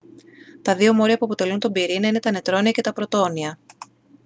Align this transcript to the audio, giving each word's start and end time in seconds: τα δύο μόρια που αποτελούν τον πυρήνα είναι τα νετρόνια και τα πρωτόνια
τα 0.61 0.75
δύο 0.75 0.93
μόρια 0.93 1.17
που 1.17 1.25
αποτελούν 1.25 1.59
τον 1.59 1.71
πυρήνα 1.71 2.07
είναι 2.07 2.19
τα 2.19 2.31
νετρόνια 2.31 2.71
και 2.71 2.81
τα 2.81 2.93
πρωτόνια 2.93 3.57